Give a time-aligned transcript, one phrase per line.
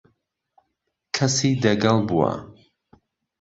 [1.15, 2.31] کهسی دهگهل بوە